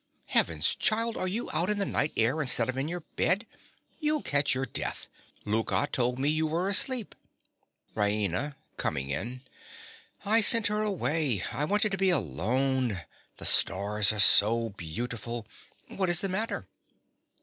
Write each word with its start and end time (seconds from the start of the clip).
_)Heavens! 0.31 0.73
child, 0.73 1.15
are 1.15 1.27
you 1.27 1.47
out 1.53 1.69
in 1.69 1.77
the 1.77 1.85
night 1.85 2.11
air 2.17 2.41
instead 2.41 2.67
of 2.69 2.75
in 2.75 2.87
your 2.87 3.01
bed? 3.15 3.45
You'll 3.99 4.23
catch 4.23 4.55
your 4.55 4.65
death. 4.65 5.07
Louka 5.45 5.91
told 5.91 6.17
me 6.17 6.27
you 6.27 6.47
were 6.47 6.67
asleep. 6.67 7.13
RAINA. 7.95 8.55
(coming 8.77 9.11
in). 9.11 9.41
I 10.25 10.41
sent 10.41 10.65
her 10.73 10.81
away. 10.81 11.43
I 11.51 11.65
wanted 11.65 11.91
to 11.91 11.99
be 11.99 12.09
alone. 12.09 13.01
The 13.37 13.45
stars 13.45 14.11
are 14.11 14.19
so 14.19 14.69
beautiful! 14.71 15.45
What 15.89 16.09
is 16.09 16.21
the 16.21 16.29
matter? 16.29 16.65